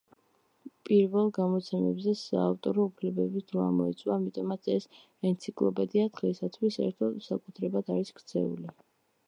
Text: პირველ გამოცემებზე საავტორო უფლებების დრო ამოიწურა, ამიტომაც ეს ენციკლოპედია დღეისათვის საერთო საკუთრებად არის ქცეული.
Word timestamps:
პირველ 0.89 1.27
გამოცემებზე 1.37 2.13
საავტორო 2.21 2.85
უფლებების 2.91 3.45
დრო 3.51 3.61
ამოიწურა, 3.65 4.15
ამიტომაც 4.23 4.71
ეს 4.79 4.89
ენციკლოპედია 5.33 6.09
დღეისათვის 6.19 6.81
საერთო 6.81 7.15
საკუთრებად 7.31 7.97
არის 7.97 8.15
ქცეული. 8.23 8.71